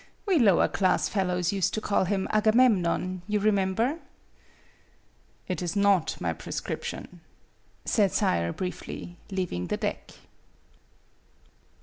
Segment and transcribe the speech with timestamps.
[0.25, 3.99] We lower class fellows used to call him Agamemnon, you remember."
[5.47, 7.21] "It is not my prescription,"
[7.85, 10.09] said Sayre, briefly, leaving the deck.